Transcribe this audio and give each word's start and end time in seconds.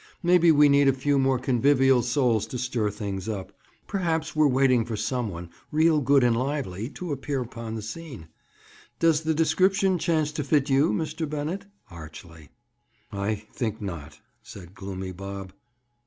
"Maybe 0.23 0.51
we 0.51 0.67
need 0.67 0.87
a 0.87 0.93
few 0.93 1.19
more 1.19 1.37
convivial 1.37 2.01
souls 2.01 2.47
to 2.47 2.57
stir 2.57 2.89
things 2.89 3.29
up. 3.29 3.51
Perhaps 3.85 4.35
we're 4.35 4.47
waiting 4.47 4.83
for 4.83 4.97
some 4.97 5.29
one, 5.29 5.51
real 5.71 6.01
good 6.01 6.23
and 6.23 6.35
lively, 6.35 6.89
to 6.95 7.11
appear 7.11 7.39
upon 7.39 7.75
the 7.75 7.83
scene. 7.83 8.27
Does 8.97 9.21
the 9.21 9.35
description 9.35 9.99
chance 9.99 10.31
to 10.31 10.43
fit 10.43 10.71
you, 10.71 10.91
Mr. 10.91 11.29
Bennett?" 11.29 11.67
Archly. 11.91 12.49
"I 13.11 13.35
think 13.53 13.79
not," 13.79 14.19
said 14.41 14.73
gloomy 14.73 15.11
Bob. 15.11 15.53